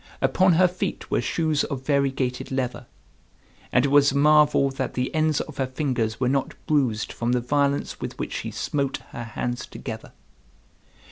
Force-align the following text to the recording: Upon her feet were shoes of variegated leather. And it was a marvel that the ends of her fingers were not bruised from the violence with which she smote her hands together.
Upon 0.19 0.53
her 0.53 0.67
feet 0.67 1.11
were 1.11 1.21
shoes 1.21 1.63
of 1.65 1.85
variegated 1.85 2.51
leather. 2.51 2.87
And 3.71 3.85
it 3.85 3.89
was 3.89 4.11
a 4.11 4.17
marvel 4.17 4.71
that 4.71 4.95
the 4.95 5.13
ends 5.13 5.41
of 5.41 5.57
her 5.57 5.67
fingers 5.67 6.19
were 6.19 6.27
not 6.27 6.55
bruised 6.65 7.13
from 7.13 7.33
the 7.33 7.39
violence 7.39 8.01
with 8.01 8.17
which 8.17 8.33
she 8.37 8.49
smote 8.49 8.97
her 9.11 9.23
hands 9.23 9.67
together. 9.67 10.11